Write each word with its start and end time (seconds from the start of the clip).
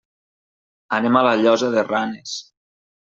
Anem 0.97 1.19
a 1.19 1.23
la 1.27 1.33
Llosa 1.41 1.69
de 1.75 1.83
Ranes. 1.91 2.33